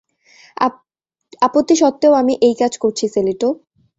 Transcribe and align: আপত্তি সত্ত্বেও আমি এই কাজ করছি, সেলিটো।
আপত্তি 1.41 1.75
সত্ত্বেও 1.81 2.13
আমি 2.13 2.33
এই 2.41 2.55
কাজ 2.61 2.73
করছি, 2.77 3.05
সেলিটো। 3.07 3.49